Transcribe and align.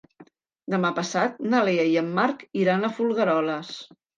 Demà 0.73 0.89
passat 0.99 1.37
na 1.53 1.61
Lea 1.69 1.85
i 1.91 1.93
en 2.03 2.09
Marc 2.17 2.45
iran 2.65 2.83
a 2.83 2.93
Folgueroles. 2.99 3.75